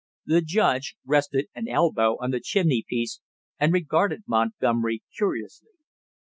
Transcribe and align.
The 0.25 0.41
judge 0.41 0.95
rested 1.05 1.45
an 1.53 1.67
elbow 1.69 2.17
on 2.19 2.31
the 2.31 2.39
chimneypiece 2.39 3.19
and 3.59 3.71
regarded 3.71 4.23
Montgomery 4.25 5.03
curiously. 5.15 5.73